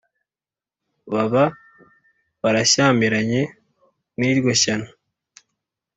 baba 1.11 1.43
barashyamiranye 2.41 3.41
n’iryo 4.17 4.51
shyano 4.61 4.89